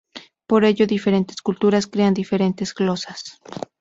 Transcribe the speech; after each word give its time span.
Por 0.47 0.65
ello 0.65 0.87
diferentes 0.87 1.43
culturas 1.43 1.85
crean 1.85 2.15
diferentes 2.15 2.73
glosas. 2.73 3.19